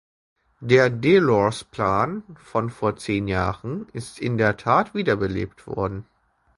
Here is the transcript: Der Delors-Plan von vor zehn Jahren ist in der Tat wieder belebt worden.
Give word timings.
Der 0.61 0.89
Delors-Plan 0.89 2.23
von 2.39 2.71
vor 2.71 2.95
zehn 2.95 3.27
Jahren 3.27 3.85
ist 3.93 4.17
in 4.17 4.39
der 4.39 4.57
Tat 4.57 4.95
wieder 4.95 5.15
belebt 5.15 5.67
worden. 5.67 6.07